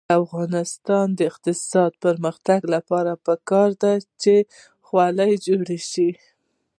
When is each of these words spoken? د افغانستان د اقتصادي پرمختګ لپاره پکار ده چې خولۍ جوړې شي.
د 0.09 0.11
افغانستان 0.23 1.05
د 1.13 1.19
اقتصادي 1.31 1.97
پرمختګ 2.05 2.59
لپاره 2.75 3.11
پکار 3.27 3.69
ده 3.81 3.93
چې 4.21 4.33
خولۍ 4.85 5.31
جوړې 5.47 5.79
شي. 5.91 6.09